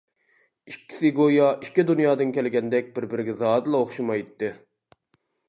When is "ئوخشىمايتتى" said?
3.85-4.53